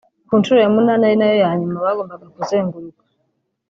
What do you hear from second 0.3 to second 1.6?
nshuro ya munani ari nayo ya